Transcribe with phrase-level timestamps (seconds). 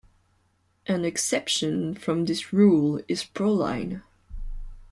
[0.87, 4.01] An exception from this rule is proline.